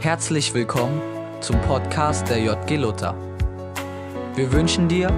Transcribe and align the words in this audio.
Herzlich 0.00 0.54
willkommen 0.54 1.02
zum 1.40 1.60
Podcast 1.62 2.28
der 2.28 2.38
JG 2.38 2.76
Luther. 2.76 3.16
Wir 4.36 4.52
wünschen 4.52 4.86
dir 4.86 5.10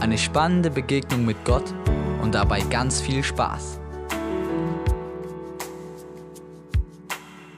eine 0.00 0.16
spannende 0.16 0.70
Begegnung 0.70 1.26
mit 1.26 1.44
Gott 1.44 1.74
und 2.22 2.34
dabei 2.34 2.60
ganz 2.60 2.98
viel 3.02 3.22
Spaß. 3.22 3.78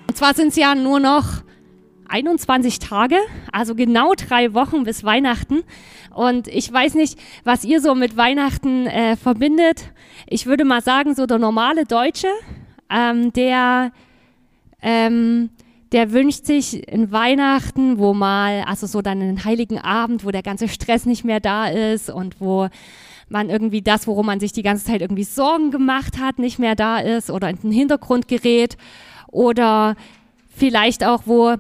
Und 0.09 0.17
zwar 0.17 0.35
sind 0.35 0.49
es 0.49 0.57
ja 0.57 0.75
nur 0.75 0.99
noch 0.99 1.45
21 2.09 2.81
Tage, 2.81 3.19
also 3.53 3.77
genau 3.77 4.15
drei 4.15 4.53
Wochen 4.53 4.83
bis 4.83 5.05
Weihnachten. 5.05 5.63
Und 6.13 6.49
ich 6.49 6.73
weiß 6.73 6.95
nicht, 6.95 7.21
was 7.45 7.63
ihr 7.63 7.81
so 7.81 7.95
mit 7.95 8.17
Weihnachten 8.17 8.89
äh, 8.89 9.15
verbindet. 9.15 9.93
Ich 10.27 10.47
würde 10.47 10.65
mal 10.65 10.83
sagen, 10.83 11.15
so 11.15 11.27
der 11.27 11.39
normale 11.39 11.85
Deutsche, 11.85 12.29
ähm, 12.91 13.33
der, 13.33 13.93
ähm, 14.83 15.51
der 15.95 16.11
wünscht 16.11 16.45
sich 16.45 16.93
ein 16.93 17.13
Weihnachten, 17.13 17.99
wo 17.99 18.15
mal, 18.15 18.65
also 18.67 18.89
so 18.89 19.01
dann 19.01 19.23
einen 19.23 19.45
heiligen 19.45 19.79
Abend, 19.79 20.25
wo 20.25 20.33
der 20.33 20.43
ganze 20.43 20.67
Stress 20.67 21.07
nicht 21.07 21.25
mehr 21.25 21.39
da 21.39 21.69
ist 21.69 22.11
und 22.11 22.41
wo 22.41 22.69
man 23.29 23.49
irgendwie 23.49 23.81
das, 23.81 24.09
worum 24.09 24.27
man 24.27 24.41
sich 24.41 24.51
die 24.51 24.65
ganze 24.65 24.85
Zeit 24.85 25.03
irgendwie 25.03 25.23
Sorgen 25.23 25.71
gemacht 25.71 26.19
hat, 26.19 26.41
nicht 26.41 26.59
mehr 26.59 26.75
da 26.75 26.99
ist 26.99 27.31
oder 27.31 27.49
in 27.49 27.61
den 27.61 27.71
Hintergrund 27.71 28.27
gerät 28.27 28.77
oder 29.29 29.95
vielleicht 30.49 31.05
auch, 31.05 31.23
wo 31.27 31.55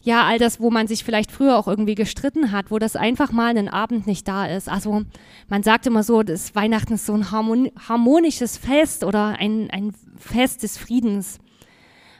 ja, 0.00 0.24
all 0.24 0.38
das, 0.38 0.58
wo 0.58 0.70
man 0.70 0.86
sich 0.86 1.04
vielleicht 1.04 1.30
früher 1.30 1.58
auch 1.58 1.68
irgendwie 1.68 1.96
gestritten 1.96 2.50
hat, 2.50 2.70
wo 2.70 2.78
das 2.78 2.96
einfach 2.96 3.30
mal 3.30 3.50
einen 3.50 3.68
Abend 3.68 4.06
nicht 4.06 4.26
da 4.26 4.46
ist. 4.46 4.70
Also 4.70 5.02
man 5.48 5.62
sagt 5.62 5.86
immer 5.86 6.02
so, 6.02 6.22
das 6.22 6.54
Weihnachten 6.54 6.94
ist 6.94 7.04
so 7.04 7.12
ein 7.12 7.30
harmonisches 7.30 8.56
Fest 8.56 9.04
oder 9.04 9.36
ein, 9.38 9.68
ein 9.70 9.92
Fest 10.16 10.62
des 10.62 10.78
Friedens. 10.78 11.38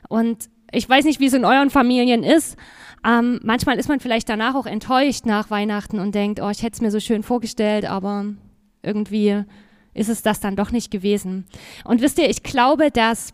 Und 0.07 0.49
ich 0.71 0.87
weiß 0.87 1.05
nicht, 1.05 1.19
wie 1.19 1.25
es 1.25 1.33
in 1.33 1.45
euren 1.45 1.69
Familien 1.69 2.23
ist. 2.23 2.57
Ähm, 3.05 3.39
manchmal 3.43 3.77
ist 3.79 3.87
man 3.87 3.99
vielleicht 3.99 4.29
danach 4.29 4.55
auch 4.55 4.65
enttäuscht 4.65 5.25
nach 5.25 5.49
Weihnachten 5.49 5.99
und 5.99 6.13
denkt, 6.13 6.41
oh, 6.41 6.49
ich 6.49 6.63
hätte 6.63 6.75
es 6.75 6.81
mir 6.81 6.91
so 6.91 6.99
schön 6.99 7.23
vorgestellt, 7.23 7.85
aber 7.85 8.25
irgendwie 8.83 9.43
ist 9.93 10.09
es 10.09 10.21
das 10.21 10.39
dann 10.39 10.55
doch 10.55 10.71
nicht 10.71 10.91
gewesen. 10.91 11.45
Und 11.85 12.01
wisst 12.01 12.19
ihr, 12.19 12.29
ich 12.29 12.43
glaube, 12.43 12.91
dass 12.91 13.33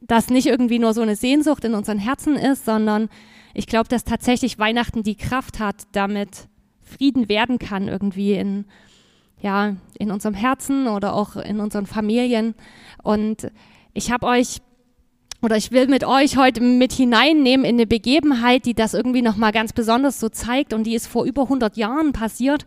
das 0.00 0.28
nicht 0.28 0.46
irgendwie 0.46 0.78
nur 0.78 0.94
so 0.94 1.02
eine 1.02 1.16
Sehnsucht 1.16 1.64
in 1.64 1.74
unseren 1.74 1.98
Herzen 1.98 2.36
ist, 2.36 2.64
sondern 2.64 3.08
ich 3.54 3.66
glaube, 3.66 3.88
dass 3.88 4.04
tatsächlich 4.04 4.58
Weihnachten 4.58 5.02
die 5.02 5.16
Kraft 5.16 5.60
hat, 5.60 5.84
damit 5.92 6.48
Frieden 6.80 7.28
werden 7.28 7.58
kann 7.58 7.88
irgendwie 7.88 8.34
in, 8.34 8.66
ja, 9.40 9.76
in 9.98 10.10
unserem 10.10 10.34
Herzen 10.34 10.88
oder 10.88 11.14
auch 11.14 11.36
in 11.36 11.60
unseren 11.60 11.86
Familien. 11.86 12.54
Und 13.02 13.50
ich 13.94 14.10
habe 14.10 14.26
euch 14.26 14.60
oder 15.44 15.56
ich 15.56 15.70
will 15.72 15.88
mit 15.88 16.04
euch 16.04 16.38
heute 16.38 16.62
mit 16.62 16.92
hineinnehmen 16.92 17.66
in 17.66 17.76
eine 17.76 17.86
Begebenheit, 17.86 18.64
die 18.64 18.72
das 18.72 18.94
irgendwie 18.94 19.20
nochmal 19.20 19.52
ganz 19.52 19.74
besonders 19.74 20.18
so 20.18 20.30
zeigt 20.30 20.72
und 20.72 20.84
die 20.84 20.94
ist 20.94 21.06
vor 21.06 21.24
über 21.26 21.42
100 21.42 21.76
Jahren 21.76 22.12
passiert. 22.12 22.64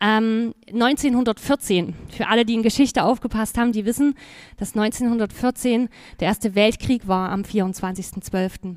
Ähm, 0.00 0.52
1914. 0.66 1.94
Für 2.08 2.26
alle, 2.26 2.44
die 2.44 2.54
in 2.54 2.62
Geschichte 2.62 3.04
aufgepasst 3.04 3.56
haben, 3.56 3.72
die 3.72 3.86
wissen, 3.86 4.14
dass 4.56 4.74
1914 4.74 5.88
der 6.18 6.28
Erste 6.28 6.54
Weltkrieg 6.54 7.06
war 7.06 7.30
am 7.30 7.42
24.12. 7.42 8.76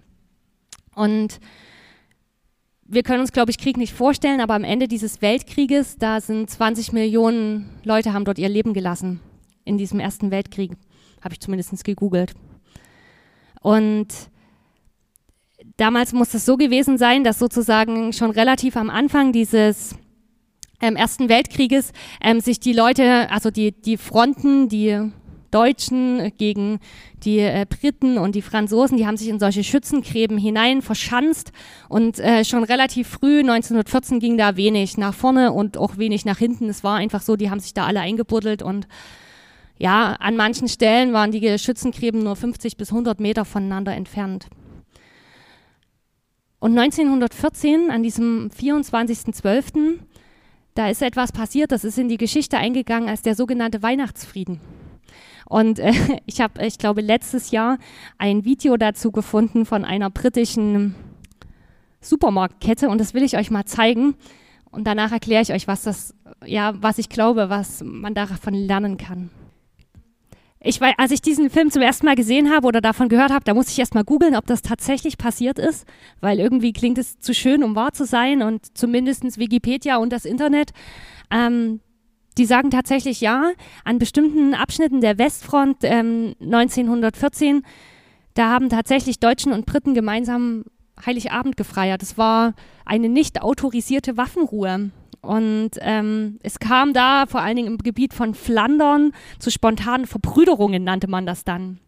Und 0.95 1.39
wir 2.85 3.03
können 3.03 3.21
uns, 3.21 3.31
glaube 3.31 3.51
ich, 3.51 3.57
Krieg 3.57 3.77
nicht 3.77 3.93
vorstellen, 3.93 4.41
aber 4.41 4.53
am 4.53 4.63
Ende 4.63 4.87
dieses 4.87 5.21
Weltkrieges, 5.21 5.97
da 5.97 6.21
sind 6.21 6.49
20 6.49 6.93
Millionen 6.93 7.69
Leute 7.83 8.13
haben 8.13 8.25
dort 8.25 8.39
ihr 8.39 8.49
Leben 8.49 8.73
gelassen 8.73 9.19
in 9.65 9.77
diesem 9.77 9.99
Ersten 9.99 10.31
Weltkrieg. 10.31 10.71
Habe 11.21 11.33
ich 11.33 11.39
zumindest 11.39 11.83
gegoogelt. 11.83 12.33
Und 13.61 14.07
damals 15.77 16.13
muss 16.13 16.33
es 16.33 16.45
so 16.45 16.57
gewesen 16.57 16.97
sein, 16.97 17.23
dass 17.23 17.39
sozusagen 17.39 18.13
schon 18.13 18.31
relativ 18.31 18.77
am 18.77 18.89
Anfang 18.89 19.31
dieses 19.31 19.95
ähm, 20.81 20.95
Ersten 20.95 21.29
Weltkrieges 21.29 21.91
ähm, 22.21 22.39
sich 22.39 22.59
die 22.59 22.73
Leute, 22.73 23.29
also 23.31 23.51
die, 23.51 23.71
die 23.71 23.97
Fronten, 23.97 24.69
die 24.69 25.11
Deutschen 25.51 26.31
gegen 26.37 26.79
die 27.23 27.39
äh, 27.39 27.65
Briten 27.67 28.17
und 28.17 28.35
die 28.35 28.41
Franzosen, 28.41 28.97
die 28.97 29.07
haben 29.07 29.17
sich 29.17 29.29
in 29.29 29.39
solche 29.39 29.63
Schützengräben 29.63 30.37
hinein 30.37 30.81
verschanzt 30.81 31.51
und 31.89 32.19
äh, 32.19 32.45
schon 32.45 32.63
relativ 32.63 33.07
früh, 33.07 33.39
1914, 33.39 34.19
ging 34.19 34.37
da 34.37 34.55
wenig 34.55 34.97
nach 34.97 35.13
vorne 35.13 35.51
und 35.51 35.77
auch 35.77 35.97
wenig 35.97 36.23
nach 36.23 36.37
hinten. 36.37 36.69
Es 36.69 36.83
war 36.83 36.97
einfach 36.97 37.21
so, 37.21 37.35
die 37.35 37.49
haben 37.49 37.59
sich 37.59 37.73
da 37.73 37.85
alle 37.85 37.99
eingebuddelt 37.99 38.61
und 38.61 38.87
ja, 39.79 40.13
an 40.19 40.35
manchen 40.35 40.67
Stellen 40.67 41.13
waren 41.13 41.31
die 41.31 41.57
Schützengräben 41.57 42.21
nur 42.21 42.35
50 42.35 42.75
bis 42.75 42.91
100 42.91 43.19
Meter 43.19 43.45
voneinander 43.45 43.95
entfernt. 43.95 44.47
Und 46.59 46.77
1914, 46.77 47.89
an 47.89 48.03
diesem 48.03 48.49
24.12., 48.49 49.99
da 50.75 50.89
ist 50.89 51.01
etwas 51.01 51.31
passiert, 51.31 51.71
das 51.71 51.85
ist 51.85 51.97
in 51.97 52.09
die 52.09 52.17
Geschichte 52.17 52.57
eingegangen 52.57 53.07
als 53.07 53.21
der 53.21 53.35
sogenannte 53.35 53.81
Weihnachtsfrieden. 53.81 54.59
Und 55.45 55.79
äh, 55.79 55.93
ich 56.25 56.41
habe, 56.41 56.65
ich 56.65 56.77
glaube, 56.77 57.01
letztes 57.01 57.51
Jahr 57.51 57.77
ein 58.17 58.43
Video 58.43 58.75
dazu 58.75 59.11
gefunden 59.11 59.65
von 59.65 59.85
einer 59.85 60.09
britischen 60.09 60.95
Supermarktkette 62.01 62.89
und 62.89 62.99
das 62.99 63.13
will 63.13 63.23
ich 63.23 63.37
euch 63.37 63.49
mal 63.49 63.65
zeigen. 63.65 64.15
Und 64.71 64.85
danach 64.85 65.13
erkläre 65.13 65.41
ich 65.41 65.53
euch, 65.53 65.67
was 65.67 65.83
das, 65.83 66.13
ja, 66.45 66.73
was 66.81 66.97
ich 66.97 67.07
glaube, 67.07 67.49
was 67.49 67.81
man 67.83 68.13
davon 68.13 68.53
lernen 68.53 68.97
kann. 68.97 69.31
Ich 70.61 70.81
weiß, 70.81 70.95
als 70.97 71.11
ich 71.11 71.21
diesen 71.21 71.49
Film 71.49 71.71
zum 71.71 71.81
ersten 71.81 72.05
Mal 72.05 72.15
gesehen 72.15 72.51
habe 72.51 72.67
oder 72.67 72.81
davon 72.81 73.07
gehört 73.07 73.31
habe, 73.31 73.45
da 73.45 73.53
musste 73.53 73.71
ich 73.71 73.79
erst 73.79 73.95
mal 73.95 74.03
googeln, 74.03 74.35
ob 74.35 74.45
das 74.45 74.61
tatsächlich 74.61 75.17
passiert 75.17 75.57
ist, 75.57 75.87
weil 76.19 76.37
irgendwie 76.39 76.73
klingt 76.73 76.97
es 76.97 77.17
zu 77.19 77.33
schön, 77.33 77.63
um 77.63 77.75
wahr 77.75 77.93
zu 77.93 78.05
sein 78.05 78.41
und 78.41 78.77
zumindest 78.77 79.39
Wikipedia 79.39 79.97
und 79.97 80.11
das 80.11 80.25
Internet, 80.25 80.71
ähm, 81.31 81.79
die 82.37 82.45
sagen 82.45 82.71
tatsächlich 82.71 83.21
ja, 83.21 83.51
an 83.85 83.99
bestimmten 83.99 84.53
Abschnitten 84.53 84.99
der 84.99 85.17
Westfront 85.17 85.77
ähm, 85.83 86.35
1914, 86.41 87.63
da 88.33 88.49
haben 88.49 88.69
tatsächlich 88.69 89.19
Deutschen 89.19 89.53
und 89.53 89.65
Briten 89.65 89.93
gemeinsam 89.93 90.65
Heiligabend 91.05 91.55
gefeiert. 91.55 92.03
Es 92.03 92.17
war 92.17 92.53
eine 92.85 93.07
nicht 93.07 93.41
autorisierte 93.41 94.17
Waffenruhe. 94.17 94.91
Und 95.21 95.71
ähm, 95.81 96.39
es 96.43 96.59
kam 96.59 96.93
da 96.93 97.25
vor 97.25 97.41
allen 97.41 97.55
Dingen 97.55 97.67
im 97.67 97.77
Gebiet 97.77 98.13
von 98.13 98.33
Flandern 98.33 99.11
zu 99.39 99.51
spontanen 99.51 100.07
Verbrüderungen, 100.07 100.83
nannte 100.83 101.09
man 101.09 101.25
das 101.25 101.43
dann. 101.43 101.79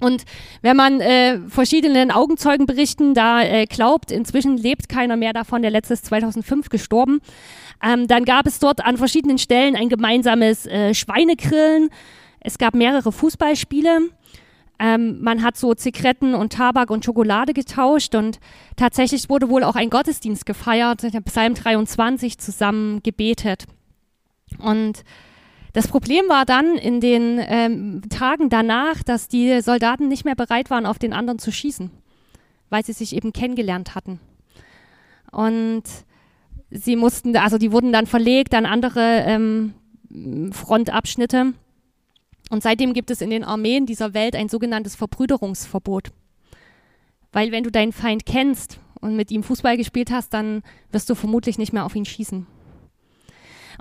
Und 0.00 0.24
wenn 0.60 0.76
man 0.76 1.00
äh, 1.00 1.38
verschiedenen 1.48 2.10
Augenzeugenberichten 2.10 3.14
da 3.14 3.42
äh, 3.42 3.66
glaubt, 3.66 4.10
inzwischen 4.10 4.56
lebt 4.56 4.88
keiner 4.88 5.16
mehr 5.16 5.32
davon, 5.32 5.62
der 5.62 5.70
letztes 5.70 6.02
2005 6.02 6.68
gestorben, 6.68 7.20
ähm, 7.82 8.06
dann 8.06 8.24
gab 8.24 8.46
es 8.46 8.58
dort 8.58 8.84
an 8.84 8.96
verschiedenen 8.96 9.38
Stellen 9.38 9.76
ein 9.76 9.88
gemeinsames 9.88 10.66
äh, 10.66 10.94
Schweinegrillen. 10.94 11.90
Es 12.40 12.58
gab 12.58 12.74
mehrere 12.74 13.12
Fußballspiele. 13.12 14.00
Ähm, 14.78 15.20
man 15.20 15.42
hat 15.42 15.56
so 15.56 15.74
Zigaretten 15.74 16.34
und 16.34 16.52
Tabak 16.52 16.90
und 16.90 17.04
Schokolade 17.04 17.54
getauscht 17.54 18.14
und 18.14 18.40
tatsächlich 18.76 19.28
wurde 19.28 19.48
wohl 19.48 19.62
auch 19.62 19.76
ein 19.76 19.90
Gottesdienst 19.90 20.46
gefeiert, 20.46 21.02
Psalm 21.26 21.54
23 21.54 22.38
zusammen 22.38 23.02
gebetet. 23.02 23.66
Und 24.58 25.04
das 25.72 25.88
Problem 25.88 26.28
war 26.28 26.44
dann 26.44 26.76
in 26.76 27.00
den 27.00 27.40
ähm, 27.40 28.02
Tagen 28.08 28.48
danach, 28.48 29.02
dass 29.02 29.28
die 29.28 29.60
Soldaten 29.60 30.08
nicht 30.08 30.24
mehr 30.24 30.36
bereit 30.36 30.70
waren, 30.70 30.86
auf 30.86 30.98
den 30.98 31.12
anderen 31.12 31.38
zu 31.38 31.50
schießen, 31.50 31.90
weil 32.70 32.84
sie 32.84 32.92
sich 32.92 33.14
eben 33.14 33.32
kennengelernt 33.32 33.94
hatten. 33.94 34.20
Und 35.32 35.82
sie 36.70 36.94
mussten, 36.94 37.36
also 37.36 37.58
die 37.58 37.72
wurden 37.72 37.92
dann 37.92 38.06
verlegt 38.06 38.54
an 38.54 38.66
andere 38.66 39.24
ähm, 39.26 39.74
Frontabschnitte. 40.52 41.54
Und 42.54 42.62
seitdem 42.62 42.92
gibt 42.92 43.10
es 43.10 43.20
in 43.20 43.30
den 43.30 43.42
Armeen 43.42 43.84
dieser 43.84 44.14
Welt 44.14 44.36
ein 44.36 44.48
sogenanntes 44.48 44.94
Verbrüderungsverbot. 44.94 46.12
Weil 47.32 47.50
wenn 47.50 47.64
du 47.64 47.72
deinen 47.72 47.90
Feind 47.90 48.24
kennst 48.26 48.78
und 49.00 49.16
mit 49.16 49.32
ihm 49.32 49.42
Fußball 49.42 49.76
gespielt 49.76 50.12
hast, 50.12 50.32
dann 50.32 50.62
wirst 50.92 51.10
du 51.10 51.16
vermutlich 51.16 51.58
nicht 51.58 51.72
mehr 51.72 51.84
auf 51.84 51.96
ihn 51.96 52.04
schießen. 52.04 52.46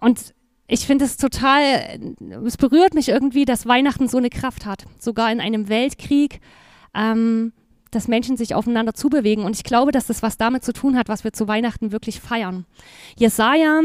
Und 0.01 0.33
ich 0.65 0.87
finde 0.87 1.05
es 1.05 1.17
total, 1.17 2.15
es 2.47 2.57
berührt 2.57 2.95
mich 2.95 3.09
irgendwie, 3.09 3.45
dass 3.45 3.67
Weihnachten 3.67 4.07
so 4.07 4.17
eine 4.17 4.31
Kraft 4.31 4.65
hat. 4.65 4.85
Sogar 4.97 5.31
in 5.31 5.39
einem 5.39 5.69
Weltkrieg, 5.69 6.39
ähm, 6.95 7.53
dass 7.91 8.07
Menschen 8.07 8.37
sich 8.37 8.55
aufeinander 8.55 8.95
zubewegen. 8.95 9.45
Und 9.45 9.55
ich 9.55 9.63
glaube, 9.63 9.91
dass 9.91 10.07
das 10.07 10.23
was 10.23 10.37
damit 10.37 10.63
zu 10.63 10.73
tun 10.73 10.97
hat, 10.97 11.09
was 11.09 11.23
wir 11.23 11.31
zu 11.31 11.47
Weihnachten 11.47 11.91
wirklich 11.91 12.19
feiern. 12.19 12.65
Jesaja 13.17 13.81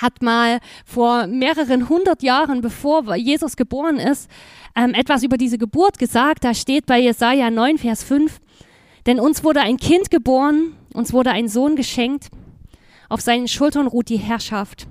hat 0.00 0.22
mal 0.22 0.58
vor 0.84 1.26
mehreren 1.26 1.88
hundert 1.88 2.22
Jahren, 2.22 2.60
bevor 2.60 3.14
Jesus 3.14 3.56
geboren 3.56 3.96
ist, 3.98 4.30
ähm, 4.76 4.94
etwas 4.94 5.22
über 5.22 5.36
diese 5.36 5.58
Geburt 5.58 5.98
gesagt. 5.98 6.44
Da 6.44 6.54
steht 6.54 6.86
bei 6.86 6.98
Jesaja 6.98 7.50
9, 7.50 7.78
Vers 7.78 8.02
5, 8.02 8.40
denn 9.06 9.20
uns 9.20 9.44
wurde 9.44 9.60
ein 9.60 9.76
Kind 9.76 10.10
geboren, 10.10 10.74
uns 10.92 11.12
wurde 11.12 11.30
ein 11.30 11.48
Sohn 11.48 11.76
geschenkt, 11.76 12.28
auf 13.08 13.20
seinen 13.20 13.48
Schultern 13.48 13.86
ruht 13.86 14.08
die 14.08 14.16
Herrschaft. 14.16 14.86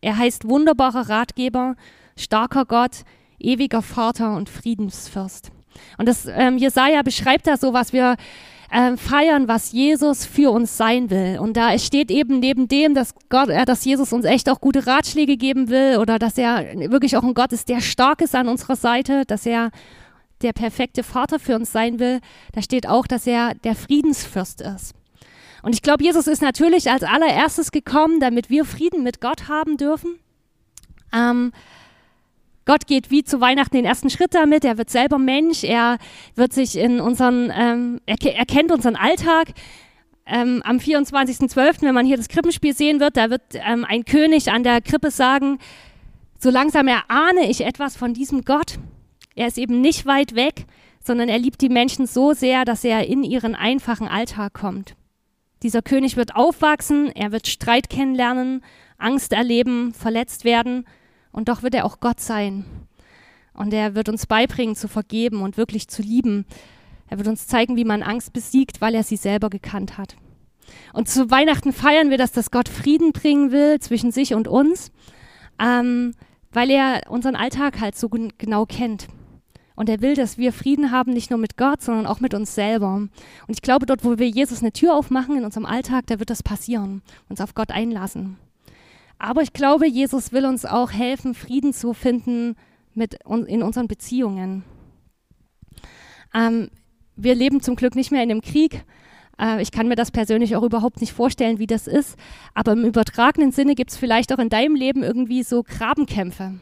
Er 0.00 0.18
heißt 0.18 0.48
wunderbarer 0.48 1.08
Ratgeber, 1.08 1.74
starker 2.16 2.64
Gott, 2.64 3.04
ewiger 3.38 3.82
Vater 3.82 4.36
und 4.36 4.48
Friedensfürst. 4.48 5.50
Und 5.98 6.08
das 6.08 6.26
ähm, 6.26 6.58
Jesaja 6.58 7.02
beschreibt 7.02 7.46
da 7.46 7.56
so, 7.56 7.72
was 7.72 7.92
wir 7.92 8.16
äh, 8.70 8.96
feiern, 8.96 9.48
was 9.48 9.72
Jesus 9.72 10.24
für 10.24 10.50
uns 10.50 10.76
sein 10.76 11.10
will. 11.10 11.38
Und 11.38 11.56
da 11.56 11.78
steht 11.78 12.10
eben 12.10 12.40
neben 12.40 12.68
dem, 12.68 12.94
dass 12.94 13.14
Gott, 13.28 13.48
äh, 13.48 13.64
dass 13.64 13.84
Jesus 13.84 14.12
uns 14.12 14.24
echt 14.24 14.48
auch 14.48 14.60
gute 14.60 14.86
Ratschläge 14.86 15.36
geben 15.36 15.68
will 15.68 15.98
oder 15.98 16.18
dass 16.18 16.38
er 16.38 16.64
wirklich 16.90 17.16
auch 17.16 17.22
ein 17.22 17.34
Gott 17.34 17.52
ist, 17.52 17.68
der 17.68 17.80
stark 17.80 18.20
ist 18.20 18.34
an 18.34 18.48
unserer 18.48 18.76
Seite, 18.76 19.24
dass 19.26 19.46
er 19.46 19.70
der 20.42 20.52
perfekte 20.52 21.02
Vater 21.02 21.38
für 21.38 21.56
uns 21.56 21.72
sein 21.72 21.98
will. 21.98 22.20
Da 22.52 22.62
steht 22.62 22.88
auch, 22.88 23.06
dass 23.06 23.26
er 23.26 23.54
der 23.54 23.74
Friedensfürst 23.74 24.60
ist. 24.60 24.94
Und 25.62 25.74
ich 25.74 25.82
glaube, 25.82 26.04
Jesus 26.04 26.26
ist 26.26 26.42
natürlich 26.42 26.90
als 26.90 27.02
allererstes 27.02 27.72
gekommen, 27.72 28.20
damit 28.20 28.50
wir 28.50 28.64
Frieden 28.64 29.02
mit 29.02 29.20
Gott 29.20 29.48
haben 29.48 29.76
dürfen. 29.76 30.18
Ähm, 31.12 31.52
Gott 32.66 32.88
geht 32.88 33.12
wie 33.12 33.22
zu 33.22 33.40
Weihnachten 33.40 33.76
den 33.76 33.84
ersten 33.84 34.10
Schritt 34.10 34.34
damit. 34.34 34.64
Er 34.64 34.76
wird 34.76 34.90
selber 34.90 35.18
Mensch. 35.18 35.62
Er 35.62 35.98
wird 36.34 36.52
sich 36.52 36.76
in 36.76 37.00
unseren, 37.00 37.52
ähm, 37.56 38.00
er, 38.06 38.16
er, 38.20 38.44
kennt 38.44 38.72
unseren 38.72 38.96
Alltag. 38.96 39.52
Ähm, 40.26 40.62
am 40.64 40.78
24.12., 40.78 41.82
wenn 41.82 41.94
man 41.94 42.04
hier 42.04 42.16
das 42.16 42.28
Krippenspiel 42.28 42.74
sehen 42.74 42.98
wird, 42.98 43.16
da 43.16 43.30
wird 43.30 43.42
ähm, 43.52 43.84
ein 43.88 44.04
König 44.04 44.50
an 44.50 44.64
der 44.64 44.80
Krippe 44.80 45.12
sagen, 45.12 45.58
so 46.40 46.50
langsam 46.50 46.88
erahne 46.88 47.48
ich 47.48 47.64
etwas 47.64 47.96
von 47.96 48.12
diesem 48.12 48.44
Gott. 48.44 48.78
Er 49.36 49.46
ist 49.46 49.58
eben 49.58 49.80
nicht 49.80 50.04
weit 50.04 50.34
weg, 50.34 50.66
sondern 50.98 51.28
er 51.28 51.38
liebt 51.38 51.62
die 51.62 51.68
Menschen 51.68 52.06
so 52.08 52.32
sehr, 52.32 52.64
dass 52.64 52.82
er 52.82 53.06
in 53.06 53.22
ihren 53.22 53.54
einfachen 53.54 54.08
Alltag 54.08 54.54
kommt. 54.54 54.96
Dieser 55.62 55.82
König 55.82 56.16
wird 56.16 56.34
aufwachsen, 56.34 57.12
er 57.14 57.30
wird 57.30 57.46
Streit 57.46 57.88
kennenlernen, 57.88 58.64
Angst 58.98 59.32
erleben, 59.32 59.94
verletzt 59.94 60.44
werden 60.44 60.84
und 61.36 61.50
doch 61.50 61.62
wird 61.62 61.74
er 61.74 61.84
auch 61.84 62.00
Gott 62.00 62.18
sein. 62.18 62.64
Und 63.52 63.72
er 63.72 63.94
wird 63.94 64.08
uns 64.08 64.26
beibringen 64.26 64.74
zu 64.74 64.88
vergeben 64.88 65.42
und 65.42 65.56
wirklich 65.56 65.86
zu 65.86 66.02
lieben. 66.02 66.46
Er 67.08 67.18
wird 67.18 67.28
uns 67.28 67.46
zeigen, 67.46 67.76
wie 67.76 67.84
man 67.84 68.02
Angst 68.02 68.32
besiegt, 68.32 68.80
weil 68.80 68.94
er 68.94 69.02
sie 69.02 69.16
selber 69.16 69.50
gekannt 69.50 69.98
hat. 69.98 70.16
Und 70.94 71.08
zu 71.08 71.30
Weihnachten 71.30 71.74
feiern 71.74 72.08
wir 72.10 72.18
das, 72.18 72.32
dass 72.32 72.50
Gott 72.50 72.68
Frieden 72.68 73.12
bringen 73.12 73.52
will 73.52 73.78
zwischen 73.80 74.12
sich 74.12 74.34
und 74.34 74.48
uns, 74.48 74.90
ähm, 75.58 76.14
weil 76.52 76.70
er 76.70 77.02
unseren 77.08 77.36
Alltag 77.36 77.80
halt 77.80 77.96
so 77.96 78.08
genau 78.08 78.64
kennt. 78.64 79.06
Und 79.74 79.90
er 79.90 80.00
will, 80.00 80.14
dass 80.14 80.38
wir 80.38 80.54
Frieden 80.54 80.90
haben, 80.90 81.12
nicht 81.12 81.30
nur 81.30 81.38
mit 81.38 81.58
Gott, 81.58 81.82
sondern 81.82 82.06
auch 82.06 82.20
mit 82.20 82.32
uns 82.32 82.54
selber. 82.54 82.94
Und 82.94 83.10
ich 83.48 83.60
glaube, 83.60 83.84
dort, 83.84 84.04
wo 84.04 84.18
wir 84.18 84.28
Jesus 84.28 84.62
eine 84.62 84.72
Tür 84.72 84.94
aufmachen 84.94 85.36
in 85.36 85.44
unserem 85.44 85.66
Alltag, 85.66 86.06
da 86.06 86.18
wird 86.18 86.30
das 86.30 86.42
passieren, 86.42 87.02
uns 87.28 87.42
auf 87.42 87.54
Gott 87.54 87.70
einlassen. 87.70 88.38
Aber 89.18 89.42
ich 89.42 89.52
glaube, 89.52 89.86
Jesus 89.86 90.32
will 90.32 90.44
uns 90.44 90.64
auch 90.64 90.92
helfen, 90.92 91.34
Frieden 91.34 91.72
zu 91.72 91.94
finden 91.94 92.56
mit, 92.94 93.18
in 93.46 93.62
unseren 93.62 93.88
Beziehungen. 93.88 94.64
Ähm, 96.34 96.70
wir 97.16 97.34
leben 97.34 97.60
zum 97.60 97.76
Glück 97.76 97.94
nicht 97.94 98.12
mehr 98.12 98.22
in 98.22 98.30
einem 98.30 98.42
Krieg. 98.42 98.84
Äh, 99.40 99.62
ich 99.62 99.72
kann 99.72 99.88
mir 99.88 99.96
das 99.96 100.10
persönlich 100.10 100.54
auch 100.54 100.62
überhaupt 100.62 101.00
nicht 101.00 101.12
vorstellen, 101.12 101.58
wie 101.58 101.66
das 101.66 101.86
ist. 101.86 102.18
Aber 102.54 102.72
im 102.72 102.84
übertragenen 102.84 103.52
Sinne 103.52 103.74
gibt 103.74 103.90
es 103.90 103.96
vielleicht 103.96 104.32
auch 104.32 104.38
in 104.38 104.50
deinem 104.50 104.74
Leben 104.74 105.02
irgendwie 105.02 105.42
so 105.42 105.62
Grabenkämpfe. 105.62 106.54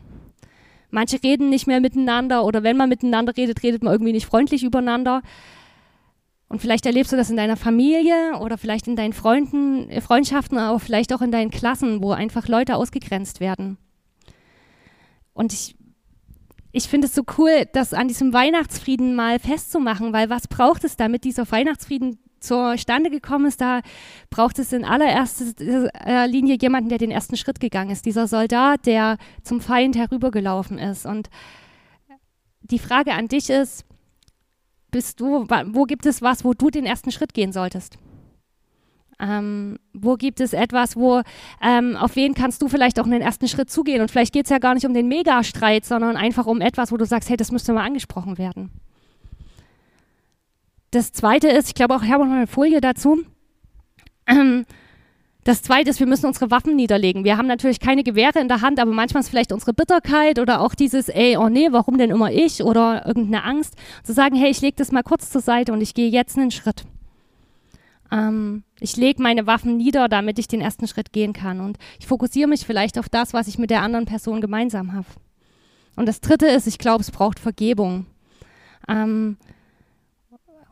Manche 0.90 1.20
reden 1.24 1.50
nicht 1.50 1.66
mehr 1.66 1.80
miteinander 1.80 2.44
oder 2.44 2.62
wenn 2.62 2.76
man 2.76 2.88
miteinander 2.88 3.36
redet, 3.36 3.64
redet 3.64 3.82
man 3.82 3.92
irgendwie 3.92 4.12
nicht 4.12 4.26
freundlich 4.26 4.62
übereinander. 4.62 5.22
Und 6.48 6.60
vielleicht 6.60 6.86
erlebst 6.86 7.12
du 7.12 7.16
das 7.16 7.30
in 7.30 7.36
deiner 7.36 7.56
Familie 7.56 8.38
oder 8.40 8.58
vielleicht 8.58 8.86
in 8.86 8.96
deinen 8.96 9.12
Freunden, 9.12 9.88
äh, 9.90 10.00
Freundschaften, 10.00 10.58
aber 10.58 10.78
vielleicht 10.78 11.12
auch 11.12 11.22
in 11.22 11.32
deinen 11.32 11.50
Klassen, 11.50 12.02
wo 12.02 12.12
einfach 12.12 12.48
Leute 12.48 12.76
ausgegrenzt 12.76 13.40
werden. 13.40 13.78
Und 15.32 15.52
ich, 15.52 15.76
ich 16.70 16.88
finde 16.88 17.06
es 17.08 17.14
so 17.14 17.22
cool, 17.38 17.66
das 17.72 17.92
an 17.92 18.08
diesem 18.08 18.32
Weihnachtsfrieden 18.32 19.14
mal 19.14 19.38
festzumachen, 19.38 20.12
weil 20.12 20.30
was 20.30 20.46
braucht 20.48 20.84
es, 20.84 20.96
damit 20.96 21.24
dieser 21.24 21.50
Weihnachtsfrieden 21.50 22.18
zustande 22.44 23.10
gekommen 23.10 23.46
ist, 23.46 23.60
da 23.60 23.80
braucht 24.30 24.58
es 24.58 24.72
in 24.72 24.84
allererster 24.84 25.46
äh, 26.04 26.26
Linie 26.26 26.56
jemanden, 26.60 26.90
der 26.90 26.98
den 26.98 27.10
ersten 27.10 27.36
Schritt 27.36 27.58
gegangen 27.58 27.90
ist. 27.90 28.06
Dieser 28.06 28.28
Soldat, 28.28 28.86
der 28.86 29.16
zum 29.42 29.60
Feind 29.60 29.96
herübergelaufen 29.96 30.78
ist. 30.78 31.06
Und 31.06 31.30
die 32.60 32.78
Frage 32.78 33.14
an 33.14 33.28
dich 33.28 33.50
ist, 33.50 33.84
bist 34.94 35.18
du, 35.18 35.44
wo 35.48 35.82
gibt 35.86 36.06
es 36.06 36.22
was, 36.22 36.44
wo 36.44 36.54
du 36.54 36.70
den 36.70 36.86
ersten 36.86 37.10
Schritt 37.10 37.34
gehen 37.34 37.50
solltest? 37.50 37.98
Ähm, 39.18 39.76
wo 39.92 40.14
gibt 40.14 40.38
es 40.38 40.52
etwas, 40.52 40.94
wo 40.94 41.22
ähm, 41.60 41.96
auf 41.96 42.14
wen 42.14 42.34
kannst 42.34 42.62
du 42.62 42.68
vielleicht 42.68 43.00
auch 43.00 43.04
einen 43.04 43.20
ersten 43.20 43.48
Schritt 43.48 43.70
zugehen? 43.70 44.00
Und 44.00 44.12
vielleicht 44.12 44.32
geht 44.32 44.44
es 44.44 44.50
ja 44.50 44.58
gar 44.58 44.74
nicht 44.74 44.86
um 44.86 44.94
den 44.94 45.08
Megastreit, 45.08 45.84
sondern 45.84 46.16
einfach 46.16 46.46
um 46.46 46.60
etwas, 46.60 46.92
wo 46.92 46.96
du 46.96 47.06
sagst, 47.06 47.28
hey, 47.28 47.36
das 47.36 47.50
müsste 47.50 47.72
mal 47.72 47.84
angesprochen 47.84 48.38
werden. 48.38 48.70
Das 50.92 51.12
zweite 51.12 51.48
ist, 51.48 51.66
ich 51.66 51.74
glaube 51.74 51.96
auch, 51.96 52.04
ich 52.04 52.12
habe 52.12 52.24
noch 52.24 52.32
eine 52.32 52.46
Folie 52.46 52.80
dazu. 52.80 53.24
Ähm, 54.28 54.64
das 55.44 55.62
zweite 55.62 55.90
ist, 55.90 56.00
wir 56.00 56.06
müssen 56.06 56.26
unsere 56.26 56.50
Waffen 56.50 56.74
niederlegen. 56.74 57.24
Wir 57.24 57.36
haben 57.36 57.46
natürlich 57.46 57.78
keine 57.78 58.02
Gewehre 58.02 58.40
in 58.40 58.48
der 58.48 58.62
Hand, 58.62 58.80
aber 58.80 58.92
manchmal 58.92 59.22
ist 59.22 59.28
vielleicht 59.28 59.52
unsere 59.52 59.74
Bitterkeit 59.74 60.38
oder 60.38 60.60
auch 60.60 60.74
dieses, 60.74 61.10
ey, 61.10 61.36
oh 61.36 61.50
nee, 61.50 61.68
warum 61.70 61.98
denn 61.98 62.10
immer 62.10 62.32
ich 62.32 62.62
oder 62.62 63.06
irgendeine 63.06 63.44
Angst, 63.44 63.74
zu 64.02 64.14
sagen, 64.14 64.36
hey, 64.36 64.50
ich 64.50 64.62
lege 64.62 64.76
das 64.76 64.90
mal 64.90 65.02
kurz 65.02 65.30
zur 65.30 65.42
Seite 65.42 65.72
und 65.72 65.82
ich 65.82 65.92
gehe 65.92 66.08
jetzt 66.08 66.38
einen 66.38 66.50
Schritt. 66.50 66.84
Ähm, 68.10 68.64
ich 68.80 68.96
lege 68.96 69.22
meine 69.22 69.46
Waffen 69.46 69.76
nieder, 69.76 70.08
damit 70.08 70.38
ich 70.38 70.48
den 70.48 70.62
ersten 70.62 70.88
Schritt 70.88 71.12
gehen 71.12 71.34
kann 71.34 71.60
und 71.60 71.78
ich 72.00 72.06
fokussiere 72.06 72.48
mich 72.48 72.64
vielleicht 72.64 72.98
auf 72.98 73.10
das, 73.10 73.34
was 73.34 73.46
ich 73.46 73.58
mit 73.58 73.70
der 73.70 73.82
anderen 73.82 74.06
Person 74.06 74.40
gemeinsam 74.40 74.94
habe. 74.94 75.06
Und 75.94 76.06
das 76.06 76.20
dritte 76.20 76.46
ist, 76.46 76.66
ich 76.66 76.78
glaube, 76.78 77.02
es 77.02 77.10
braucht 77.10 77.38
Vergebung. 77.38 78.06
Ähm, 78.88 79.36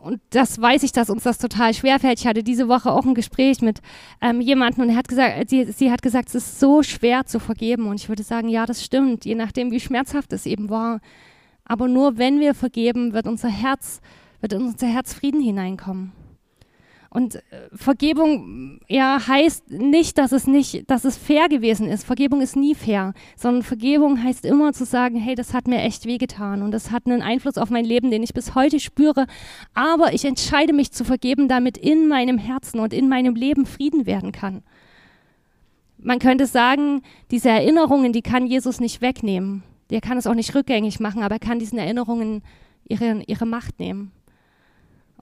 und 0.02 0.20
das 0.30 0.60
weiß 0.60 0.82
ich, 0.82 0.92
dass 0.92 1.10
uns 1.10 1.22
das 1.22 1.38
total 1.38 1.72
schwerfällt. 1.74 2.18
Ich 2.18 2.26
hatte 2.26 2.42
diese 2.42 2.68
Woche 2.68 2.90
auch 2.90 3.04
ein 3.04 3.14
Gespräch 3.14 3.60
mit 3.60 3.80
ähm, 4.20 4.40
jemandem 4.40 4.82
und 4.82 4.90
er 4.90 4.96
hat 4.96 5.08
gesagt, 5.08 5.48
sie, 5.48 5.64
sie 5.64 5.92
hat 5.92 6.02
gesagt, 6.02 6.28
es 6.28 6.34
ist 6.34 6.60
so 6.60 6.82
schwer 6.82 7.24
zu 7.24 7.38
vergeben. 7.38 7.86
Und 7.86 8.00
ich 8.00 8.08
würde 8.08 8.22
sagen, 8.22 8.48
ja, 8.48 8.66
das 8.66 8.84
stimmt, 8.84 9.24
je 9.24 9.36
nachdem, 9.36 9.70
wie 9.70 9.80
schmerzhaft 9.80 10.32
es 10.32 10.44
eben 10.44 10.70
war. 10.70 11.00
Aber 11.64 11.86
nur 11.86 12.18
wenn 12.18 12.40
wir 12.40 12.54
vergeben, 12.54 13.12
wird 13.12 13.26
unser 13.26 13.48
Herz, 13.48 14.00
wird 14.40 14.52
in 14.52 14.62
unser 14.62 14.88
Herz 14.88 15.14
Frieden 15.14 15.40
hineinkommen. 15.40 16.12
Und 17.12 17.34
äh, 17.34 17.40
Vergebung 17.74 18.80
ja 18.88 19.20
heißt 19.28 19.70
nicht, 19.70 20.16
dass 20.16 20.32
es 20.32 20.46
nicht, 20.46 20.88
dass 20.90 21.04
es 21.04 21.18
fair 21.18 21.50
gewesen 21.50 21.86
ist. 21.86 22.04
Vergebung 22.04 22.40
ist 22.40 22.56
nie 22.56 22.74
fair, 22.74 23.12
sondern 23.36 23.62
Vergebung 23.62 24.22
heißt 24.22 24.46
immer 24.46 24.72
zu 24.72 24.86
sagen, 24.86 25.16
hey, 25.16 25.34
das 25.34 25.52
hat 25.52 25.68
mir 25.68 25.82
echt 25.82 26.06
wehgetan 26.06 26.62
und 26.62 26.70
das 26.70 26.90
hat 26.90 27.04
einen 27.04 27.20
Einfluss 27.20 27.58
auf 27.58 27.68
mein 27.68 27.84
Leben, 27.84 28.10
den 28.10 28.22
ich 28.22 28.32
bis 28.32 28.54
heute 28.54 28.80
spüre. 28.80 29.26
Aber 29.74 30.14
ich 30.14 30.24
entscheide 30.24 30.72
mich 30.72 30.90
zu 30.92 31.04
vergeben, 31.04 31.48
damit 31.48 31.76
in 31.76 32.08
meinem 32.08 32.38
Herzen 32.38 32.80
und 32.80 32.94
in 32.94 33.10
meinem 33.10 33.34
Leben 33.34 33.66
Frieden 33.66 34.06
werden 34.06 34.32
kann. 34.32 34.62
Man 35.98 36.18
könnte 36.18 36.46
sagen, 36.46 37.02
diese 37.30 37.50
Erinnerungen, 37.50 38.14
die 38.14 38.22
kann 38.22 38.46
Jesus 38.46 38.80
nicht 38.80 39.02
wegnehmen. 39.02 39.62
Der 39.90 40.00
kann 40.00 40.16
es 40.16 40.26
auch 40.26 40.34
nicht 40.34 40.54
rückgängig 40.54 40.98
machen, 40.98 41.22
aber 41.22 41.34
er 41.34 41.40
kann 41.40 41.58
diesen 41.58 41.78
Erinnerungen 41.78 42.42
ihre, 42.88 43.22
ihre 43.26 43.44
Macht 43.44 43.78
nehmen. 43.78 44.12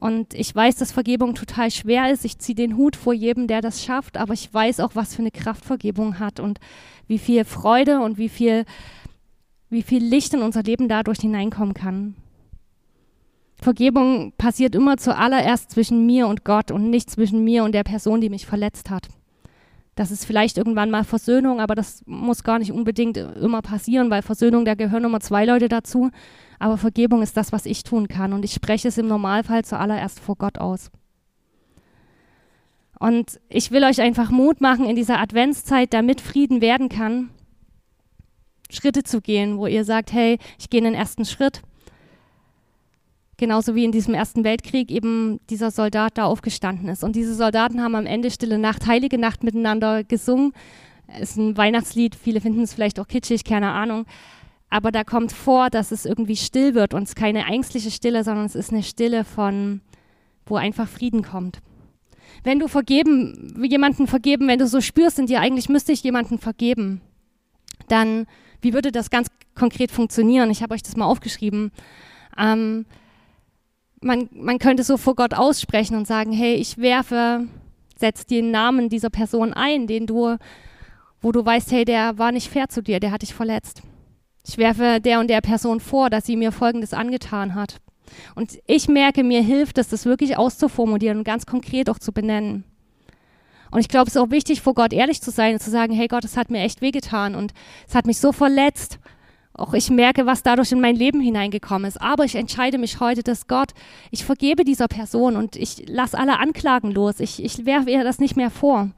Und 0.01 0.33
ich 0.33 0.55
weiß, 0.55 0.77
dass 0.77 0.93
Vergebung 0.93 1.35
total 1.35 1.71
schwer 1.71 2.11
ist. 2.11 2.25
Ich 2.25 2.39
ziehe 2.39 2.57
den 2.57 2.77
Hut 2.77 2.97
vor 2.97 3.13
jedem, 3.13 3.47
der 3.47 3.61
das 3.61 3.85
schafft, 3.85 4.17
aber 4.17 4.33
ich 4.33 4.53
weiß 4.53 4.81
auch, 4.81 4.95
was 4.95 5.15
für 5.15 5.21
eine 5.21 5.31
Kraft 5.31 5.65
Vergebung 5.65 6.19
hat 6.19 6.41
und 6.41 6.59
wie 7.07 7.19
viel 7.19 7.45
Freude 7.45 8.01
und 8.01 8.17
wie 8.17 8.31
viel, 8.31 8.65
wie 9.69 9.83
viel 9.83 10.03
Licht 10.03 10.33
in 10.33 10.43
unser 10.43 10.63
Leben 10.63 10.89
dadurch 10.89 11.19
hineinkommen 11.21 11.75
kann. 11.75 12.15
Vergebung 13.61 14.33
passiert 14.39 14.75
immer 14.75 14.97
zuallererst 14.97 15.71
zwischen 15.71 16.07
mir 16.07 16.29
und 16.29 16.45
Gott 16.45 16.71
und 16.71 16.89
nicht 16.89 17.11
zwischen 17.11 17.45
mir 17.45 17.63
und 17.63 17.73
der 17.73 17.85
Person, 17.85 18.23
die 18.23 18.31
mich 18.31 18.47
verletzt 18.47 18.89
hat. 18.89 19.09
Das 20.01 20.11
ist 20.11 20.25
vielleicht 20.25 20.57
irgendwann 20.57 20.91
mal 20.91 21.05
Versöhnung, 21.05 21.61
aber 21.61 21.75
das 21.75 22.03
muss 22.07 22.43
gar 22.43 22.59
nicht 22.59 22.73
unbedingt 22.73 23.19
immer 23.19 23.61
passieren, 23.61 24.09
weil 24.09 24.23
Versöhnung, 24.23 24.65
da 24.65 24.75
gehören 24.75 25.05
immer 25.05 25.21
zwei 25.21 25.45
Leute 25.45 25.69
dazu. 25.69 26.11
Aber 26.59 26.79
Vergebung 26.79 27.21
ist 27.21 27.37
das, 27.37 27.53
was 27.53 27.67
ich 27.67 27.83
tun 27.83 28.09
kann. 28.09 28.33
Und 28.33 28.43
ich 28.43 28.55
spreche 28.55 28.89
es 28.89 28.97
im 28.97 29.09
Normalfall 29.09 29.63
zuallererst 29.63 30.19
vor 30.19 30.37
Gott 30.37 30.57
aus. 30.57 30.91
Und 32.99 33.41
ich 33.51 33.73
will 33.73 33.85
euch 33.85 34.01
einfach 34.01 34.31
Mut 34.31 34.63
machen, 34.63 34.87
in 34.87 34.97
dieser 34.97 35.21
Adventszeit, 35.21 35.93
damit 35.93 36.23
Frieden 36.23 36.63
werden 36.63 36.89
kann, 36.89 37.29
Schritte 38.71 39.03
zu 39.03 39.21
gehen, 39.21 39.59
wo 39.59 39.67
ihr 39.67 39.85
sagt, 39.85 40.15
hey, 40.15 40.39
ich 40.59 40.71
gehe 40.71 40.81
den 40.81 40.95
ersten 40.95 41.27
Schritt. 41.27 41.61
Genauso 43.41 43.75
wie 43.75 43.85
in 43.85 43.91
diesem 43.91 44.13
Ersten 44.13 44.45
Weltkrieg 44.45 44.91
eben 44.91 45.41
dieser 45.49 45.71
Soldat 45.71 46.19
da 46.19 46.27
aufgestanden 46.27 46.89
ist. 46.89 47.03
Und 47.03 47.17
diese 47.17 47.35
Soldaten 47.35 47.83
haben 47.83 47.95
am 47.95 48.05
Ende 48.07 48.31
Stille 48.31 48.59
Nacht, 48.59 48.87
Heilige 48.87 49.17
Nacht 49.19 49.43
miteinander 49.43 50.05
gesungen. 50.05 50.53
Ist 51.19 51.39
ein 51.39 51.57
Weihnachtslied, 51.57 52.15
viele 52.15 52.41
finden 52.41 52.61
es 52.61 52.75
vielleicht 52.75 53.01
auch 53.01 53.09
kitschig, 53.09 53.43
keine 53.45 53.71
Ahnung 53.71 54.05
aber 54.71 54.93
da 54.93 55.03
kommt 55.03 55.33
vor, 55.33 55.69
dass 55.69 55.91
es 55.91 56.07
irgendwie 56.07 56.37
still 56.37 56.75
wird 56.75 56.95
und 56.95 57.03
es 57.03 57.17
keine 57.17 57.45
ängstliche 57.45 57.91
Stille, 57.91 58.23
sondern 58.23 58.47
es 58.47 58.55
ist 58.55 58.73
eine 58.73 58.85
Stille 58.85 59.25
von, 59.25 59.81
wo 60.47 60.57
einfach 60.57 60.89
Frieden 60.89 61.23
kommt. 61.23 61.59
Wenn 62.45 62.61
du 62.61 62.69
vergeben, 62.69 63.61
jemanden 63.69 64.07
vergeben, 64.07 64.47
wenn 64.47 64.61
du 64.61 64.69
so 64.69 64.81
spürst 64.81 65.19
in 65.19 65.27
dir, 65.27 65.41
eigentlich 65.41 65.69
müsste 65.69 65.91
ich 65.91 66.05
jemanden 66.05 66.39
vergeben, 66.39 67.01
dann, 67.89 68.27
wie 68.63 68.73
würde 68.73 68.93
das 68.93 69.11
ganz 69.11 69.27
konkret 69.57 69.91
funktionieren? 69.91 70.51
Ich 70.51 70.63
habe 70.63 70.75
euch 70.75 70.83
das 70.85 70.97
mal 70.97 71.07
aufgeschrieben. 71.07 71.73
Ähm, 72.39 72.87
man, 74.01 74.29
man 74.33 74.59
könnte 74.59 74.83
so 74.83 74.97
vor 74.97 75.15
Gott 75.15 75.35
aussprechen 75.35 75.97
und 75.97 76.07
sagen, 76.07 76.33
hey, 76.33 76.55
ich 76.55 76.79
werfe, 76.79 77.47
setz 77.97 78.27
den 78.27 78.51
Namen 78.51 78.89
dieser 78.89 79.11
Person 79.11 79.53
ein, 79.53 79.87
den 79.87 80.07
du, 80.07 80.37
wo 81.21 81.33
du 81.33 81.45
weißt, 81.45 81.71
hey, 81.73 81.85
der 81.85 82.19
war 82.19 82.33
nicht 82.33 82.51
fair 82.51 82.69
zu 82.69 82.83
dir, 82.83 83.01
der 83.01 83.13
hat 83.13 83.23
dich 83.23 83.35
verletzt. 83.35 83.83
Ich 84.47 84.57
werfe 84.57 85.01
der 85.01 85.21
und 85.21 85.29
der 85.29 85.43
Person 85.43 85.81
vor, 85.81 86.09
dass 86.09 86.25
sie 86.25 86.37
mir 86.37 86.51
Folgendes 86.51 86.95
angetan 86.95 87.55
hat. 87.55 87.77
Und 88.35 88.59
ich 88.67 88.89
merke, 88.89 89.23
mir 89.23 89.43
hilft 89.43 89.79
es, 89.79 89.89
das 89.89 90.07
wirklich 90.07 90.37
auszuformulieren 90.37 91.19
und 91.19 91.25
ganz 91.25 91.47
konkret 91.47 91.89
auch 91.91 91.99
zu 91.99 92.13
benennen. 92.13 92.65
Und 93.71 93.81
ich 93.81 93.89
glaube, 93.89 94.09
es 94.09 94.17
ist 94.17 94.21
auch 94.21 94.31
wichtig, 94.31 94.63
vor 94.63 94.75
Gott 94.75 94.93
ehrlich 94.93 95.21
zu 95.23 95.31
sein 95.31 95.55
und 95.55 95.61
zu 95.61 95.71
sagen, 95.71 95.93
hey 95.93 96.09
Gott, 96.09 96.25
es 96.25 96.37
hat 96.37 96.51
mir 96.51 96.61
echt 96.63 96.81
wehgetan 96.81 97.35
und 97.37 97.53
es 97.87 97.95
hat 97.95 98.07
mich 98.07 98.19
so 98.19 98.33
verletzt. 98.33 98.99
Auch 99.61 99.75
ich 99.75 99.91
merke, 99.91 100.25
was 100.25 100.43
dadurch 100.43 100.73
in 100.73 100.81
mein 100.81 100.97
Leben 100.97 101.21
hineingekommen 101.21 101.87
ist. 101.87 102.01
Aber 102.01 102.25
ich 102.25 102.35
entscheide 102.35 102.79
mich 102.79 102.99
heute, 102.99 103.23
dass 103.23 103.47
Gott, 103.47 103.73
ich 104.11 104.25
vergebe 104.25 104.65
dieser 104.65 104.89
Person 104.89 105.37
und 105.37 105.55
ich 105.55 105.87
lasse 105.87 106.19
alle 106.19 106.39
Anklagen 106.39 106.91
los. 106.91 107.21
Ich, 107.21 107.45
ich 107.45 107.67
werfe 107.67 107.91
ihr 107.91 108.03
das 108.03 108.21
nicht 108.21 108.37
mehr 108.37 108.49
vor. 108.49 108.89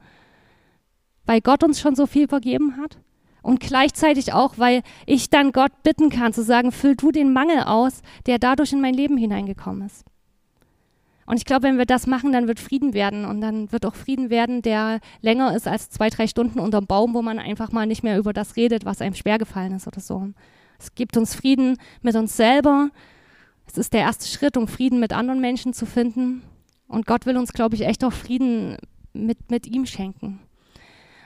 Weil 1.25 1.41
Gott 1.41 1.65
uns 1.65 1.81
schon 1.81 1.95
so 1.95 2.05
viel 2.05 2.29
vergeben 2.29 2.77
hat. 2.77 2.97
Und 3.41 3.59
gleichzeitig 3.59 4.31
auch, 4.31 4.53
weil 4.57 4.83
ich 5.05 5.29
dann 5.29 5.51
Gott 5.51 5.83
bitten 5.83 6.09
kann, 6.09 6.31
zu 6.31 6.43
sagen, 6.43 6.71
füll 6.71 6.95
du 6.95 7.11
den 7.11 7.33
Mangel 7.33 7.63
aus, 7.63 8.01
der 8.25 8.39
dadurch 8.39 8.71
in 8.71 8.79
mein 8.79 8.93
Leben 8.93 9.17
hineingekommen 9.17 9.85
ist. 9.85 10.05
Und 11.25 11.37
ich 11.37 11.45
glaube, 11.45 11.63
wenn 11.63 11.77
wir 11.77 11.85
das 11.85 12.07
machen, 12.07 12.31
dann 12.31 12.47
wird 12.47 12.59
Frieden 12.59 12.93
werden. 12.93 13.25
Und 13.25 13.41
dann 13.41 13.71
wird 13.71 13.85
auch 13.85 13.95
Frieden 13.95 14.29
werden, 14.29 14.61
der 14.61 14.99
länger 15.21 15.55
ist 15.55 15.67
als 15.67 15.89
zwei, 15.89 16.09
drei 16.09 16.27
Stunden 16.27 16.59
unterm 16.59 16.87
Baum, 16.87 17.13
wo 17.13 17.21
man 17.21 17.39
einfach 17.39 17.71
mal 17.71 17.85
nicht 17.85 18.03
mehr 18.03 18.17
über 18.17 18.33
das 18.33 18.55
redet, 18.55 18.85
was 18.85 19.01
einem 19.01 19.15
schwer 19.15 19.37
gefallen 19.37 19.73
ist 19.73 19.87
oder 19.87 20.01
so. 20.01 20.29
Es 20.79 20.95
gibt 20.95 21.15
uns 21.15 21.35
Frieden 21.35 21.77
mit 22.01 22.15
uns 22.15 22.35
selber. 22.35 22.89
Es 23.65 23.77
ist 23.77 23.93
der 23.93 24.01
erste 24.01 24.27
Schritt, 24.27 24.57
um 24.57 24.67
Frieden 24.67 24.99
mit 24.99 25.13
anderen 25.13 25.39
Menschen 25.39 25.73
zu 25.73 25.85
finden. 25.85 26.41
Und 26.87 27.05
Gott 27.05 27.25
will 27.25 27.37
uns, 27.37 27.53
glaube 27.53 27.75
ich, 27.75 27.81
echt 27.81 28.03
auch 28.03 28.13
Frieden 28.13 28.77
mit, 29.13 29.49
mit 29.49 29.67
ihm 29.67 29.85
schenken. 29.85 30.39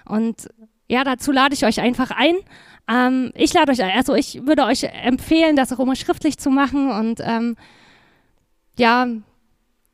Und 0.05 0.47
ja, 0.87 1.03
dazu 1.03 1.31
lade 1.31 1.53
ich 1.53 1.65
euch 1.65 1.81
einfach 1.81 2.11
ein. 2.11 2.35
Ähm, 2.87 3.31
ich 3.35 3.53
lade 3.53 3.71
euch, 3.71 3.83
also 3.83 4.15
ich 4.15 4.45
würde 4.45 4.63
euch 4.63 4.83
empfehlen, 4.83 5.55
das 5.55 5.73
auch 5.73 5.79
immer 5.79 5.95
schriftlich 5.95 6.37
zu 6.37 6.49
machen 6.49 6.89
und 6.91 7.19
ähm, 7.21 7.57
ja, 8.77 9.07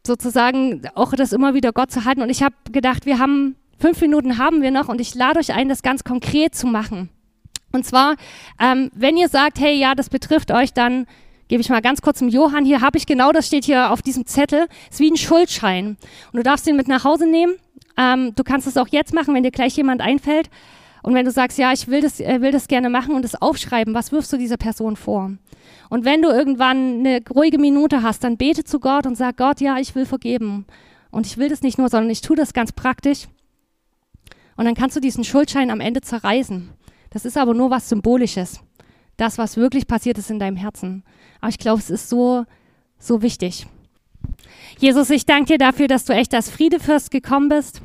sozusagen 0.05 0.81
auch 0.95 1.13
das 1.13 1.31
immer 1.31 1.53
wieder 1.53 1.71
Gott 1.71 1.91
zu 1.91 2.05
halten. 2.05 2.21
Und 2.21 2.29
ich 2.29 2.43
habe 2.43 2.55
gedacht, 2.71 3.05
wir 3.05 3.19
haben 3.19 3.55
fünf 3.79 4.01
Minuten 4.01 4.37
haben 4.37 4.61
wir 4.61 4.71
noch 4.71 4.89
und 4.89 5.01
ich 5.01 5.15
lade 5.15 5.39
euch 5.39 5.53
ein, 5.53 5.69
das 5.69 5.81
ganz 5.81 6.03
konkret 6.03 6.55
zu 6.55 6.67
machen. 6.67 7.09
Und 7.71 7.85
zwar, 7.85 8.15
ähm, 8.59 8.91
wenn 8.93 9.17
ihr 9.17 9.29
sagt, 9.29 9.59
hey, 9.59 9.75
ja, 9.75 9.95
das 9.95 10.09
betrifft 10.09 10.51
euch, 10.51 10.73
dann 10.73 11.07
gebe 11.47 11.61
ich 11.61 11.69
mal 11.69 11.81
ganz 11.81 12.01
kurz 12.01 12.19
dem 12.19 12.29
Johann. 12.29 12.65
Hier 12.65 12.81
habe 12.81 12.97
ich 12.97 13.05
genau, 13.05 13.31
das 13.31 13.47
steht 13.47 13.65
hier 13.65 13.91
auf 13.91 14.01
diesem 14.01 14.25
Zettel, 14.25 14.67
ist 14.89 14.99
wie 14.99 15.09
ein 15.09 15.17
Schuldschein. 15.17 15.97
Und 16.31 16.37
du 16.37 16.43
darfst 16.43 16.67
ihn 16.67 16.75
mit 16.75 16.87
nach 16.87 17.03
Hause 17.03 17.27
nehmen. 17.27 17.55
Ähm, 17.97 18.33
du 18.35 18.43
kannst 18.43 18.67
es 18.67 18.77
auch 18.77 18.87
jetzt 18.89 19.13
machen, 19.13 19.33
wenn 19.33 19.43
dir 19.43 19.51
gleich 19.51 19.75
jemand 19.75 20.01
einfällt. 20.01 20.49
Und 21.03 21.13
wenn 21.13 21.25
du 21.25 21.31
sagst, 21.31 21.57
ja, 21.57 21.71
ich 21.73 21.87
will 21.89 22.01
das, 22.01 22.19
äh, 22.19 22.41
will 22.41 22.51
das 22.51 22.67
gerne 22.67 22.89
machen 22.89 23.13
und 23.13 23.23
es 23.23 23.39
aufschreiben, 23.39 23.93
was 23.93 24.11
wirfst 24.11 24.33
du 24.33 24.37
dieser 24.37 24.57
Person 24.57 24.95
vor? 24.95 25.31
Und 25.89 26.05
wenn 26.05 26.21
du 26.21 26.29
irgendwann 26.29 26.99
eine 26.99 27.21
ruhige 27.29 27.59
Minute 27.59 28.01
hast, 28.01 28.23
dann 28.23 28.37
bete 28.37 28.63
zu 28.63 28.79
Gott 28.79 29.05
und 29.05 29.15
sag, 29.15 29.37
Gott, 29.37 29.61
ja, 29.61 29.77
ich 29.77 29.93
will 29.93 30.07
vergeben. 30.07 30.65
Und 31.11 31.27
ich 31.27 31.37
will 31.37 31.49
das 31.49 31.61
nicht 31.61 31.77
nur, 31.77 31.89
sondern 31.89 32.09
ich 32.09 32.21
tue 32.21 32.35
das 32.35 32.53
ganz 32.53 32.71
praktisch. 32.71 33.27
Und 34.55 34.65
dann 34.65 34.73
kannst 34.75 34.95
du 34.95 35.01
diesen 35.01 35.23
Schuldschein 35.23 35.69
am 35.69 35.81
Ende 35.81 36.01
zerreißen. 36.01 36.69
Das 37.11 37.25
ist 37.25 37.37
aber 37.37 37.53
nur 37.53 37.69
was 37.69 37.89
Symbolisches. 37.89 38.61
Das, 39.17 39.37
was 39.37 39.57
wirklich 39.57 39.85
passiert 39.85 40.17
ist 40.17 40.31
in 40.31 40.39
deinem 40.39 40.57
Herzen. 40.57 41.03
Aber 41.41 41.49
ich 41.49 41.59
glaube, 41.59 41.79
es 41.79 41.91
ist 41.91 42.09
so, 42.09 42.45
so 42.97 43.21
wichtig. 43.21 43.67
Jesus, 44.79 45.11
ich 45.11 45.25
danke 45.25 45.53
dir 45.53 45.57
dafür, 45.59 45.87
dass 45.87 46.05
du 46.05 46.13
echt 46.13 46.33
als 46.33 46.49
Friedefürst 46.49 47.11
gekommen 47.11 47.49
bist. 47.49 47.82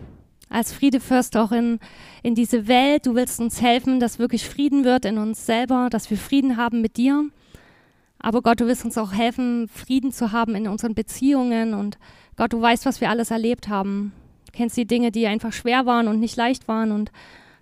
Als 0.51 0.73
Friedefürst 0.73 1.37
auch 1.37 1.53
in, 1.53 1.79
in 2.23 2.35
diese 2.35 2.69
Welt. 2.69 3.07
Du 3.07 3.15
willst 3.15 3.41
uns 3.41 3.61
helfen, 3.61 4.01
dass 4.01 4.19
wirklich 4.19 4.49
Frieden 4.49 4.85
wird 4.85 5.05
in 5.05 5.19
uns 5.19 5.45
selber, 5.45 5.89
dass 5.91 6.11
wir 6.11 6.17
Frieden 6.17 6.57
haben 6.57 6.81
mit 6.81 6.97
dir. 6.97 7.25
Aber 8.19 8.43
Gott, 8.43 8.61
du 8.61 8.67
willst 8.67 8.85
uns 8.85 8.99
auch 8.99 9.13
helfen, 9.13 9.69
Frieden 9.69 10.13
zu 10.13 10.33
haben 10.33 10.55
in 10.55 10.67
unseren 10.67 10.95
Beziehungen. 10.95 11.75
Und 11.75 11.99
Gott, 12.37 12.53
du 12.53 12.61
weißt, 12.61 12.87
was 12.87 13.01
wir 13.01 13.11
alles 13.11 13.31
erlebt 13.31 13.69
haben. 13.69 14.13
Du 14.47 14.53
kennst 14.53 14.77
die 14.77 14.87
Dinge, 14.87 15.13
die 15.13 15.27
einfach 15.27 15.53
schwer 15.53 15.87
waren 15.87 16.09
und 16.09 16.19
nicht 16.19 16.37
leicht 16.37 16.67
waren 16.67 16.93
und 16.93 17.13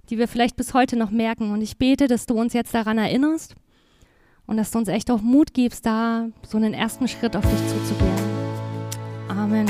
die 0.08 0.18
wir 0.18 0.28
vielleicht 0.28 0.56
bis 0.56 0.72
heute 0.72 0.96
noch 0.96 1.10
merken. 1.10 1.50
Und 1.52 1.62
ich 1.62 1.76
bete, 1.76 2.06
dass 2.06 2.26
du 2.26 2.34
uns 2.34 2.52
jetzt 2.52 2.74
daran 2.74 2.98
erinnerst 2.98 3.54
und 4.46 4.56
dass 4.56 4.70
du 4.70 4.78
uns 4.78 4.88
echt 4.88 5.10
auch 5.10 5.20
Mut 5.20 5.52
gibst, 5.52 5.84
da 5.84 6.28
so 6.42 6.56
einen 6.56 6.74
ersten 6.74 7.08
Schritt 7.08 7.36
auf 7.36 7.44
dich 7.44 7.68
zuzugehen. 7.68 8.14
Amen. 9.28 9.66